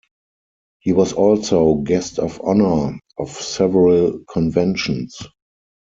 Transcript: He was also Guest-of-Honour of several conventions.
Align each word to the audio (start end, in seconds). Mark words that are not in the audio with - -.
He 0.79 0.93
was 0.93 1.13
also 1.13 1.75
Guest-of-Honour 1.75 2.97
of 3.19 3.29
several 3.29 4.21
conventions. 4.27 5.15